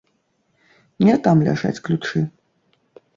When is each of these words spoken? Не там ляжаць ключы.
Не 1.07 1.15
там 1.27 1.37
ляжаць 1.47 1.83
ключы. 1.89 2.19